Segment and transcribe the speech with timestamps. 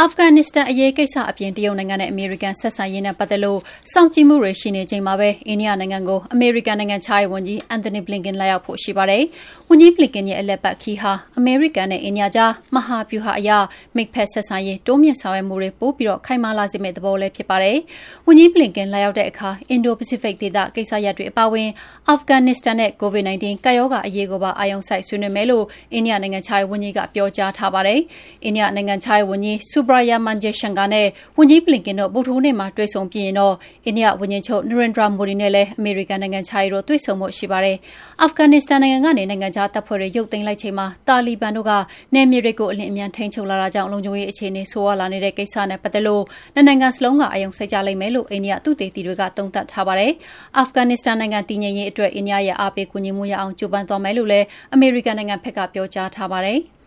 [0.00, 3.60] အာဖဂန်နစ္စတန်အရေးကိစ္စအပြင်တရုတ်နိုင်ငံနဲ့အမေရိကန်ဆက်ဆံရေးနဲ့ပတ်သက်လို့
[3.92, 9.22] စောင့်ကြည့်မှုတွေရှိနေချိန်မှာပဲအိန္ဒိယနိုင်ငံကိုအမေရိကန်နိုင်ငံခြားရေးဝန်ကြီး Antony Blinken လာရောက်ဖို့ရှိပါတယ်။
[9.68, 13.50] ဝန်ကြီး Blinken ရဲ့အလှည့်အပတ်ခရီးဟာအမေရိကန်နဲ့အိန္ဒိယကြားမဟာဗျူဟာအရ
[13.96, 17.78] မိတ်ဖက်ဆက်ဆံရေးတိုးမြှင့်ဆောင်ရွက်မှုတွေပိုပြီးခိုင်မာလာစေမယ့်သဘောလည်းဖြစ်ပါတယ်။
[18.26, 21.68] ဝန်ကြီး Blinken လာရောက်တဲ့အခါအင်ဒို-ပစိဖိတ်ဒေသကိစ္စရပ်တွေအပါအဝင်
[22.08, 28.00] အာဖဂန်နစ္စတန်နဲ့ COVID-19 ကပ်ရောဂါအရေးကိုပါအာရုံစိုက်ဆွေးနွေးမယ်လို့အိန္ဒိယနိုင်ငံခြားရေးဝန်ကြီးကပြောကြားထားပါတယ်။
[28.44, 31.06] အိန္ဒိယနိုင်ငံခြားရေးဝန်ကြီး Subrahmanyam Jaishankar နဲ့
[31.38, 33.54] ဝန်ကြီး Blinken တို့ ဗုဒ္ဓဟူးနေ့မှာ တွေ့ဆုံပြီးရင်တော့
[33.86, 37.76] အိန္ဒိယဝန်ကြီးချုပ် Narendra Modi နဲ့လည်း အမေရိကန်နိုင်ငံခြားရေးတို့ တွေ့ဆုံဖို့ရှိပါတယ်။
[38.22, 41.72] အာဖဂန်နစ္စတန်နိုင်ငံကနေ နိုင်ငံခြားတပ်ဖွဲ့တွေ ရုပ်သိမ်းလိုက်ချိန်မှာ တာလီဘန်တို့က
[42.14, 46.22] နယ်မြေတွေကို အလျင်အမြန်ထိန်းချုပ်လာတာကြောင့် လုံခြုံရေးအခြေအနေ ဆိုးရွားလာနေတဲ့ကိစ္စနဲ့ပတ်သက်လို့
[46.54, 50.12] နှစ်နိုင်ငံစလုံးက အာရုံစိုက်ကြလိမ့်မယ်လို့ အိန္ဒိယသုတေသီတွေက သုံးသပ်ထားပါတယ်။
[50.58, 56.60] အာဖဂန်နစ္စတန်နိုင်ငံ တည်ငြိမ်ရေးအတွက် အိန္ဒိယရဲ့ အားပေးကူညီမှုရအောင် ကြိုးပမ်းသွားမယ်လို့လည်း အမေရိကန်နိုင်ငံဘက်က ပြောကြားထားပါတယ်။